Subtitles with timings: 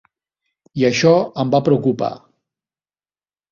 [0.81, 1.11] I això
[1.45, 2.11] em va preocupar.